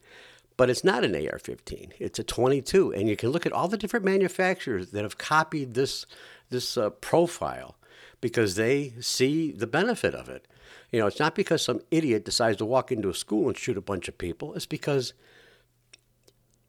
but 0.57 0.71
it's 0.71 0.85
not 0.85 1.05
an 1.05 1.15
AR-15. 1.15 1.93
It's 1.99 2.19
a 2.19 2.25
22, 2.25 2.93
and 2.93 3.09
you 3.09 3.17
can 3.17 3.31
look 3.31 3.47
at 3.47 3.53
all 3.53 3.69
the 3.69 3.77
different 3.77 4.05
manufacturers 4.05 4.91
that 4.91 5.03
have 5.03 5.19
copied 5.19 5.75
this 5.75 6.07
this 6.51 6.77
uh, 6.77 6.91
profile 6.91 7.77
because 8.25 8.55
they 8.55 8.95
see 9.03 9.53
the 9.53 9.67
benefit 9.67 10.15
of 10.15 10.31
it. 10.31 10.49
You 10.91 10.99
know, 10.99 11.07
it's 11.07 11.21
not 11.21 11.35
because 11.35 11.61
some 11.61 11.83
idiot 11.91 12.25
decides 12.25 12.57
to 12.57 12.65
walk 12.65 12.91
into 12.91 13.11
a 13.11 13.15
school 13.15 13.49
and 13.49 13.59
shoot 13.59 13.77
a 13.77 13.83
bunch 13.83 14.09
of 14.09 14.17
people. 14.17 14.55
It's 14.55 14.65
because 14.65 15.13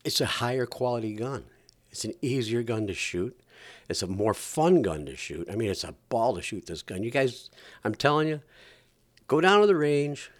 it's 0.03 0.19
a 0.19 0.25
higher 0.25 0.65
quality 0.65 1.13
gun. 1.13 1.45
It's 1.91 2.03
an 2.03 2.13
easier 2.21 2.61
gun 2.61 2.87
to 2.87 2.93
shoot. 2.93 3.39
It's 3.87 4.03
a 4.03 4.07
more 4.07 4.33
fun 4.33 4.81
gun 4.81 5.05
to 5.05 5.15
shoot. 5.15 5.47
I 5.49 5.55
mean, 5.55 5.69
it's 5.71 5.85
a 5.85 5.95
ball 6.09 6.35
to 6.35 6.41
shoot 6.41 6.65
this 6.65 6.81
gun. 6.81 7.03
You 7.03 7.09
guys, 7.09 7.49
I'm 7.85 7.95
telling 7.95 8.27
you, 8.27 8.41
go 9.29 9.39
down 9.39 9.61
to 9.61 9.67
the 9.67 9.77
range, 9.77 10.31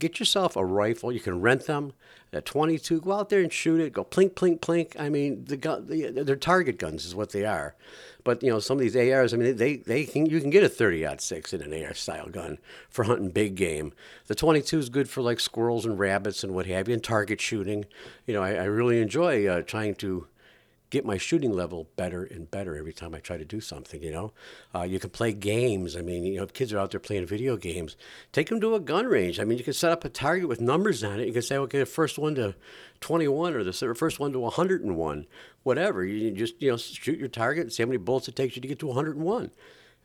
get 0.00 0.18
yourself 0.18 0.56
a 0.56 0.64
rifle. 0.64 1.12
You 1.12 1.20
can 1.20 1.40
rent 1.40 1.66
them 1.66 1.92
at 2.32 2.44
22. 2.44 3.00
Go 3.02 3.12
out 3.12 3.28
there 3.28 3.40
and 3.40 3.52
shoot 3.52 3.80
it. 3.80 3.92
Go 3.92 4.04
plink, 4.04 4.30
plink, 4.30 4.58
plink. 4.58 4.98
I 4.98 5.08
mean, 5.08 5.44
the 5.44 5.56
gun, 5.56 5.86
the, 5.86 6.10
they're 6.24 6.36
target 6.36 6.78
guns 6.78 7.04
is 7.04 7.14
what 7.14 7.30
they 7.30 7.44
are. 7.44 7.76
But 8.24 8.42
you 8.42 8.50
know, 8.50 8.58
some 8.58 8.78
of 8.78 8.82
these 8.82 8.96
ARs. 8.96 9.32
I 9.32 9.36
mean, 9.36 9.56
they 9.56 9.76
they 9.76 10.04
can 10.04 10.26
you 10.26 10.40
can 10.40 10.50
get 10.50 10.64
a 10.64 10.68
30 10.68 11.06
six 11.18 11.52
in 11.52 11.62
an 11.62 11.84
AR 11.84 11.94
style 11.94 12.28
gun 12.28 12.58
for 12.88 13.04
hunting 13.04 13.30
big 13.30 13.54
game. 13.54 13.92
The 14.26 14.34
22 14.34 14.78
is 14.78 14.88
good 14.88 15.08
for 15.08 15.22
like 15.22 15.40
squirrels 15.40 15.86
and 15.86 15.98
rabbits 15.98 16.42
and 16.42 16.54
what 16.54 16.66
have 16.66 16.88
you, 16.88 16.94
and 16.94 17.04
target 17.04 17.40
shooting. 17.40 17.84
You 18.26 18.34
know, 18.34 18.42
I, 18.42 18.54
I 18.54 18.64
really 18.64 19.00
enjoy 19.00 19.46
uh, 19.46 19.62
trying 19.62 19.94
to 19.96 20.26
get 20.90 21.04
my 21.04 21.16
shooting 21.16 21.52
level 21.52 21.88
better 21.96 22.24
and 22.24 22.50
better 22.50 22.76
every 22.76 22.92
time 22.92 23.14
I 23.14 23.20
try 23.20 23.36
to 23.36 23.44
do 23.44 23.60
something. 23.60 24.02
You 24.02 24.10
know, 24.10 24.32
uh, 24.74 24.82
you 24.82 24.98
can 24.98 25.10
play 25.10 25.32
games. 25.32 25.96
I 25.96 26.02
mean, 26.02 26.24
you 26.24 26.36
know, 26.36 26.42
if 26.42 26.52
kids 26.52 26.72
are 26.72 26.78
out 26.78 26.90
there 26.90 27.00
playing 27.00 27.26
video 27.26 27.56
games, 27.56 27.96
take 28.32 28.48
them 28.48 28.60
to 28.60 28.74
a 28.74 28.80
gun 28.80 29.06
range. 29.06 29.40
I 29.40 29.44
mean, 29.44 29.58
you 29.58 29.64
can 29.64 29.72
set 29.72 29.92
up 29.92 30.04
a 30.04 30.08
target 30.08 30.48
with 30.48 30.60
numbers 30.60 31.02
on 31.02 31.20
it. 31.20 31.26
You 31.26 31.32
can 31.32 31.42
say, 31.42 31.56
okay, 31.56 31.78
the 31.78 31.86
first 31.86 32.18
one 32.18 32.34
to 32.34 32.54
21 33.00 33.54
or 33.54 33.64
the 33.64 33.72
first 33.94 34.20
one 34.20 34.32
to 34.32 34.40
101, 34.40 35.26
whatever. 35.62 36.04
You 36.04 36.30
just 36.32 36.60
you 36.60 36.70
know 36.70 36.76
shoot 36.76 37.18
your 37.18 37.28
target 37.28 37.62
and 37.62 37.72
see 37.72 37.82
how 37.82 37.86
many 37.86 37.98
bullets 37.98 38.28
it 38.28 38.36
takes 38.36 38.56
you 38.56 38.62
to 38.62 38.68
get 38.68 38.78
to 38.80 38.86
101. 38.86 39.50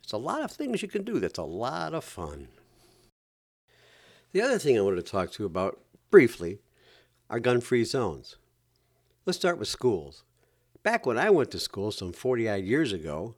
It's 0.04 0.14
a 0.14 0.18
lot 0.18 0.44
of 0.44 0.52
things 0.52 0.82
you 0.84 0.88
can 0.88 1.04
do. 1.04 1.20
That's 1.20 1.40
a 1.40 1.44
lot 1.44 1.94
of 1.94 2.04
fun. 2.04 2.48
The 4.34 4.42
other 4.42 4.60
thing 4.60 4.78
I 4.78 4.82
wanted 4.82 4.98
to 4.98 5.12
talk 5.12 5.32
to 5.32 5.44
you 5.44 5.48
about 5.48 5.80
briefly 6.12 6.60
are 7.30 7.40
gun-free 7.40 7.86
zones. 7.86 8.36
Let's 9.26 9.40
start 9.40 9.58
with 9.58 9.68
schools. 9.68 10.24
Back 10.86 11.08
when 11.08 11.18
I 11.18 11.32
went 11.32 11.50
to 11.50 11.60
school, 11.60 11.92
some 11.92 12.14
40 12.14 12.48
odd 12.48 12.62
years 12.62 12.94
ago, 12.94 13.34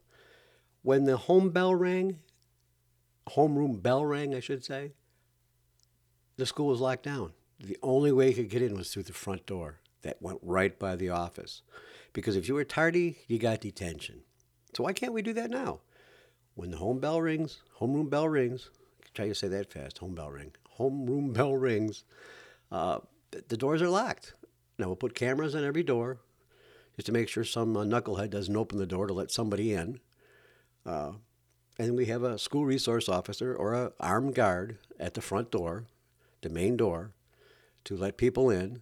when 0.82 1.06
the 1.06 1.16
home 1.16 1.50
bell 1.50 1.74
rang, 1.74 2.20
homeroom 3.30 3.82
bell 3.82 4.06
rang, 4.06 4.36
I 4.36 4.42
should 4.42 4.66
say, 4.66 4.92
the 6.36 6.46
school 6.46 6.68
was 6.68 6.82
locked 6.82 7.04
down. 7.04 7.32
The 7.58 7.77
only 7.82 8.12
way 8.12 8.27
you 8.27 8.36
could 8.36 8.50
get 8.50 8.62
in 8.62 8.75
was 8.75 8.92
through 8.92 9.04
the 9.04 9.13
front 9.13 9.46
door 9.46 9.80
that 10.01 10.22
went 10.22 10.39
right 10.42 10.77
by 10.77 10.98
the 10.98 11.08
office. 11.08 11.62
Because 12.12 12.36
if 12.36 12.50
you 12.50 12.54
were 12.54 12.66
tardy, 12.66 13.20
you 13.30 13.39
got 13.39 13.62
detention. 13.62 14.24
So 14.75 14.84
why 14.84 14.92
can't 14.92 15.13
we 15.13 15.22
do 15.22 15.32
that 15.32 15.50
now? 15.50 15.80
When 16.56 16.72
the 16.72 16.77
home 16.77 17.00
bell 17.00 17.22
rings, 17.22 17.62
homeroom 17.80 18.10
bell 18.10 18.27
rings, 18.27 18.72
try 19.13 19.30
to 19.30 19.34
say 19.34 19.48
that 19.48 19.72
fast, 19.72 20.00
home 20.00 20.16
bell 20.16 20.32
ring, 20.32 20.51
homeroom 20.77 21.32
bell 21.34 21.56
rings, 21.56 22.04
uh, 22.74 23.00
the 23.48 23.56
doors 23.56 23.82
are 23.82 23.88
locked. 23.88 24.34
Now 24.77 24.88
we'll 24.88 24.98
put 24.98 25.16
cameras 25.16 25.56
on 25.56 25.63
every 25.63 25.84
door 25.84 26.20
just 26.98 27.06
to 27.06 27.12
make 27.12 27.30
sure 27.30 27.44
some 27.44 27.77
uh, 27.77 27.84
knucklehead 27.84 28.32
doesn't 28.32 28.58
open 28.58 28.80
the 28.80 28.88
door 28.88 29.06
to 29.08 29.13
let 29.13 29.32
somebody 29.32 29.72
in. 29.72 30.00
Uh, 30.86 31.13
and 31.77 31.96
we 31.96 32.08
have 32.08 32.24
a 32.24 32.39
school 32.39 32.66
resource 32.66 33.08
officer 33.08 33.54
or 33.56 33.74
an 33.75 33.92
armed 34.00 34.34
guard 34.34 34.80
at 35.00 35.13
the 35.13 35.22
front 35.22 35.51
door, 35.51 35.86
the 36.42 36.50
main 36.50 36.75
door, 36.75 37.12
to 37.84 37.96
let 37.96 38.18
people 38.18 38.50
in. 38.50 38.82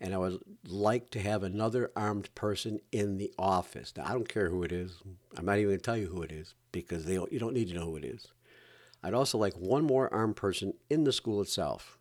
And 0.00 0.14
I 0.14 0.18
would 0.18 0.40
like 0.66 1.10
to 1.10 1.20
have 1.20 1.42
another 1.42 1.92
armed 1.94 2.34
person 2.34 2.80
in 2.90 3.18
the 3.18 3.32
office. 3.38 3.92
Now, 3.96 4.06
I 4.06 4.12
don't 4.12 4.28
care 4.28 4.50
who 4.50 4.64
it 4.64 4.72
is. 4.72 4.98
I'm 5.36 5.46
not 5.46 5.58
even 5.58 5.68
going 5.68 5.78
to 5.78 5.84
tell 5.84 5.96
you 5.96 6.08
who 6.08 6.22
it 6.22 6.32
is 6.32 6.54
because 6.72 7.04
they 7.04 7.14
don't, 7.14 7.32
you 7.32 7.38
don't 7.38 7.54
need 7.54 7.68
to 7.68 7.74
know 7.74 7.86
who 7.86 7.96
it 7.96 8.04
is. 8.04 8.26
I'd 9.02 9.14
also 9.14 9.38
like 9.38 9.54
one 9.54 9.84
more 9.84 10.12
armed 10.12 10.36
person 10.36 10.74
in 10.90 11.04
the 11.04 11.12
school 11.12 11.40
itself. 11.40 11.98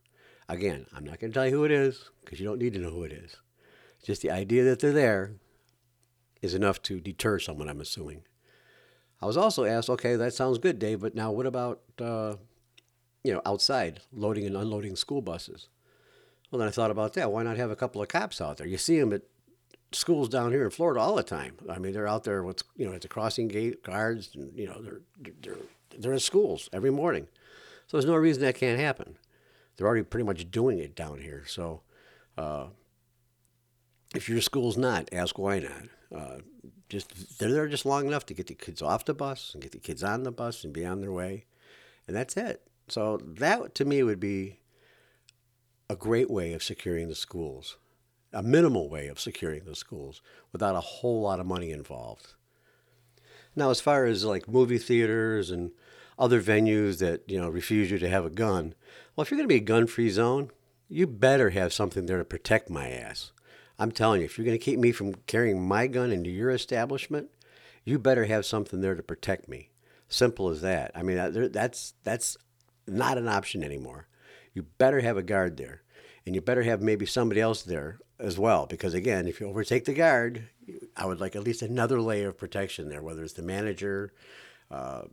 Again, 0.50 0.88
I'm 0.96 1.06
not 1.06 1.20
going 1.20 1.32
to 1.32 1.34
tell 1.34 1.46
you 1.46 1.56
who 1.56 1.63
it 1.63 1.72
is 1.72 2.10
because 2.24 2.39
you 2.39 2.46
don't 2.46 2.60
need 2.60 2.74
to 2.74 2.79
know 2.79 2.89
who 2.89 3.03
it 3.03 3.12
is. 3.12 3.36
Just 4.04 4.22
the 4.22 4.32
idea 4.32 4.63
that 4.63 4.80
they're 4.80 4.92
there 4.92 5.34
is 6.42 6.54
enough 6.54 6.82
to 6.84 7.00
deter 7.00 7.39
someone, 7.39 7.70
I'm 7.70 7.82
assuming. 7.82 8.24
I 9.22 9.25
was 9.25 9.38
also 9.38 9.66
asked, 9.66 9.89
okay, 9.89 10.16
that 10.16 10.34
sounds 10.34 10.60
good, 10.60 10.80
Dave, 10.80 11.01
but 11.01 11.16
now 11.16 11.32
what 11.32 11.46
about, 11.46 11.82
uh, 12.00 12.36
you 13.24 13.34
know, 13.34 13.42
outside, 13.46 14.01
loading 14.13 14.46
and 14.46 14.56
unloading 14.56 14.96
school 14.96 15.22
buses? 15.22 15.70
Well, 16.51 16.60
then 16.60 16.68
I 16.68 16.72
thought 16.72 16.92
about 16.92 17.13
that. 17.13 17.32
Why 17.32 17.44
not 17.44 17.58
have 17.58 17.72
a 17.72 17.75
couple 17.75 18.01
of 18.01 18.08
cops 18.08 18.39
out 18.39 18.58
there? 18.58 18.68
You 18.68 18.77
see 18.77 19.00
them 19.00 19.12
at 19.12 19.24
schools 19.92 20.30
down 20.30 20.51
here 20.51 20.63
in 20.63 20.70
Florida 20.70 21.01
all 21.01 21.16
the 21.16 21.24
time. 21.24 21.56
I 21.70 21.80
mean, 21.80 21.94
they're 21.94 22.08
out 22.08 22.24
there 22.24 22.44
with, 22.44 22.62
you 22.75 22.86
know, 22.86 22.94
at 22.94 23.01
the 23.01 23.08
crossing 23.08 23.48
gate 23.48 23.84
guards, 23.84 24.32
and, 24.36 24.58
you 24.58 24.68
know, 24.68 24.82
they're, 24.82 25.01
they're, 25.42 25.58
they're 25.98 26.13
in 26.13 26.20
schools 26.20 26.70
every 26.72 26.92
morning. 26.92 27.27
So 27.88 27.98
there's 27.98 28.06
no 28.06 28.16
reason 28.16 28.44
that 28.44 28.56
can't 28.56 28.80
happen. 28.80 29.18
They're 29.75 29.88
already 29.88 30.04
pretty 30.04 30.25
much 30.25 30.50
doing 30.51 30.80
it 30.80 30.96
down 30.96 31.20
here. 31.20 31.44
So, 31.48 31.82
uh, 32.38 32.68
if 34.18 34.28
your 34.28 34.42
school's 34.42 34.78
not, 34.78 35.08
ask 35.12 35.38
why 35.38 35.60
not. 35.60 35.84
Uh, 36.14 36.40
just 36.90 37.40
they're 37.40 37.52
there 37.52 37.68
just 37.68 37.86
long 37.86 38.08
enough 38.08 38.26
to 38.26 38.34
get 38.34 38.48
the 38.48 38.56
kids 38.56 38.82
off 38.82 39.06
the 39.06 39.14
bus 39.14 39.52
and 39.54 39.62
get 39.62 39.72
the 39.72 39.78
kids 39.78 40.04
on 40.04 40.24
the 40.24 40.32
bus 40.32 40.64
and 40.64 40.74
be 40.74 40.86
on 40.86 41.02
their 41.02 41.12
way, 41.12 41.46
and 42.08 42.16
that's 42.16 42.36
it. 42.36 42.62
So 42.88 43.18
that 43.24 43.76
to 43.76 43.86
me 43.86 44.02
would 44.04 44.20
be 44.20 44.60
a 45.90 45.96
great 45.96 46.30
way 46.30 46.54
of 46.54 46.64
securing 46.64 47.10
the 47.10 47.16
schools, 47.16 47.78
a 48.34 48.42
minimal 48.42 48.90
way 48.90 49.08
of 49.08 49.20
securing 49.20 49.66
the 49.66 49.76
schools 49.76 50.22
without 50.52 50.76
a 50.76 50.82
whole 50.82 51.22
lot 51.22 51.40
of 51.40 51.46
money 51.46 51.72
involved. 51.72 52.34
Now, 53.56 53.70
as 53.70 53.82
far 53.82 54.06
as 54.06 54.26
like 54.26 54.48
movie 54.48 54.78
theaters 54.78 55.52
and 55.52 55.72
other 56.18 56.42
venues 56.42 56.98
that 57.00 57.30
you 57.30 57.40
know 57.40 57.50
refuse 57.50 57.92
you 57.92 58.00
to 58.00 58.10
have 58.10 58.26
a 58.26 58.32
gun, 58.32 58.74
well, 59.16 59.24
if 59.24 59.30
you're 59.30 59.38
going 59.38 59.50
to 59.50 59.54
be 59.54 59.62
a 59.62 59.74
gun-free 59.74 60.10
zone, 60.10 60.52
you 60.90 61.06
better 61.06 61.52
have 61.52 61.74
something 61.74 62.06
there 62.06 62.18
to 62.18 62.26
protect 62.26 62.70
my 62.70 62.90
ass. 62.90 63.32
I'm 63.79 63.91
telling 63.91 64.22
you, 64.22 64.25
if 64.25 64.38
you're 64.38 64.46
going 64.46 64.57
to 64.57 64.63
keep 64.63 64.79
me 64.79 64.91
from 64.91 65.13
carrying 65.27 65.65
my 65.65 65.88
gun 65.88 66.12
into 66.12 66.29
your 66.29 66.50
establishment, 66.50 67.29
you 67.84 68.00
better 68.00 68.25
have 68.25 68.46
something 68.46 68.81
there 68.81 68.96
to 68.96 69.03
protect 69.03 69.48
me. 69.48 69.69
Simple 70.10 70.50
as 70.50 70.62
that. 70.62 70.91
I 70.96 71.03
mean, 71.03 71.17
that's 71.51 71.93
that's 72.03 72.38
not 72.88 73.17
an 73.17 73.27
option 73.27 73.63
anymore. 73.63 74.07
You 74.53 74.63
better 74.63 75.01
have 75.01 75.17
a 75.17 75.24
guard 75.24 75.57
there, 75.57 75.84
and 76.25 76.34
you 76.34 76.41
better 76.41 76.63
have 76.63 76.81
maybe 76.81 77.05
somebody 77.05 77.41
else 77.41 77.62
there 77.62 78.00
as 78.19 78.39
well. 78.39 78.65
Because 78.65 78.93
again, 78.93 79.27
if 79.27 79.39
you 79.39 79.48
overtake 79.48 79.86
the 79.86 79.93
guard, 79.93 80.50
I 80.96 81.05
would 81.05 81.19
like 81.19 81.36
at 81.36 81.43
least 81.43 81.62
another 81.62 82.01
layer 82.01 82.29
of 82.29 82.38
protection 82.38 82.89
there, 82.89 83.01
whether 83.01 83.24
it's 83.24 83.34
the 83.34 83.41
manager, 83.41 84.13
uh, 84.72 85.03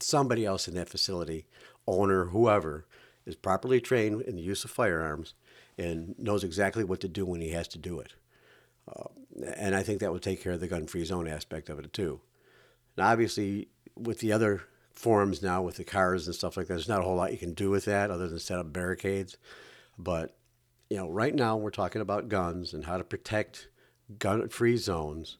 somebody 0.00 0.44
else 0.44 0.68
in 0.68 0.74
that 0.74 0.88
facility, 0.88 1.46
owner, 1.86 2.26
whoever, 2.26 2.86
is 3.26 3.34
properly 3.34 3.80
trained 3.80 4.22
in 4.22 4.36
the 4.36 4.42
use 4.42 4.64
of 4.64 4.70
firearms 4.70 5.34
and 5.78 6.14
knows 6.18 6.44
exactly 6.44 6.84
what 6.84 7.00
to 7.00 7.08
do 7.08 7.26
when 7.26 7.40
he 7.40 7.50
has 7.50 7.68
to 7.68 7.78
do 7.78 8.00
it. 8.00 8.14
Uh, 8.88 9.08
and 9.56 9.74
I 9.74 9.82
think 9.82 10.00
that 10.00 10.12
will 10.12 10.18
take 10.18 10.42
care 10.42 10.52
of 10.52 10.60
the 10.60 10.68
gun 10.68 10.86
free 10.86 11.04
zone 11.04 11.28
aspect 11.28 11.68
of 11.68 11.78
it 11.78 11.92
too. 11.92 12.20
Now, 12.96 13.08
obviously, 13.08 13.68
with 13.94 14.20
the 14.20 14.32
other 14.32 14.62
forums 14.92 15.42
now, 15.42 15.62
with 15.62 15.76
the 15.76 15.84
cars 15.84 16.26
and 16.26 16.34
stuff 16.34 16.56
like 16.56 16.68
that, 16.68 16.74
there's 16.74 16.88
not 16.88 17.00
a 17.00 17.04
whole 17.04 17.16
lot 17.16 17.32
you 17.32 17.38
can 17.38 17.52
do 17.52 17.70
with 17.70 17.84
that 17.84 18.10
other 18.10 18.28
than 18.28 18.38
set 18.38 18.58
up 18.58 18.72
barricades. 18.72 19.36
But, 19.98 20.36
you 20.88 20.96
know, 20.96 21.08
right 21.08 21.34
now 21.34 21.56
we're 21.56 21.70
talking 21.70 22.00
about 22.00 22.28
guns 22.28 22.72
and 22.72 22.84
how 22.84 22.96
to 22.96 23.04
protect 23.04 23.68
gun 24.18 24.48
free 24.48 24.76
zones. 24.76 25.38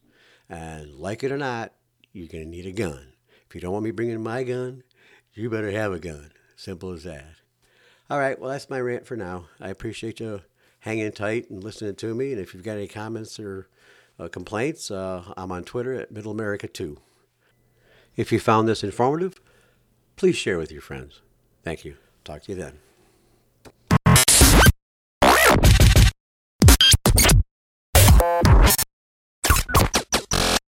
And 0.49 0.95
like 0.95 1.25
it 1.25 1.33
or 1.33 1.39
not, 1.39 1.73
you're 2.13 2.29
going 2.29 2.45
to 2.45 2.51
need 2.51 2.67
a 2.67 2.73
gun. 2.73 3.13
If 3.49 3.55
you 3.55 3.61
don't 3.61 3.73
want 3.73 3.85
me 3.85 3.91
bringing 3.91 4.23
my 4.23 4.43
gun, 4.43 4.83
you 5.33 5.49
better 5.49 5.71
have 5.71 5.93
a 5.93 5.99
gun. 5.99 6.33
Simple 6.57 6.93
as 6.93 7.05
that. 7.05 7.37
All 8.09 8.19
right, 8.21 8.39
well, 8.39 8.51
that's 8.51 8.71
my 8.71 8.81
rant 8.81 9.05
for 9.05 9.17
now. 9.17 9.47
I 9.61 9.69
appreciate 9.69 10.21
you 10.21 10.43
hanging 10.81 11.11
tight 11.11 11.51
and 11.51 11.63
listening 11.63 11.97
to 11.97 12.15
me. 12.15 12.33
And 12.33 12.41
if 12.41 12.55
you've 12.55 12.63
got 12.63 12.77
any 12.77 12.87
comments 12.87 13.41
or 13.41 13.69
uh, 14.19 14.29
complaints, 14.29 14.91
uh, 14.93 15.33
I'm 15.37 15.51
on 15.51 15.65
Twitter 15.65 15.95
at 15.95 16.13
Middle 16.13 16.31
America 16.31 16.69
2. 16.69 16.99
If 18.15 18.31
you 18.31 18.39
found 18.39 18.69
this 18.69 18.85
informative, 18.85 19.41
please 20.15 20.37
share 20.37 20.59
with 20.59 20.71
your 20.71 20.83
friends. 20.83 21.21
Thank 21.65 21.85
you. 21.85 21.97
Talk 22.25 22.43
to 22.43 22.53
you 22.53 22.59
then. 22.59 22.86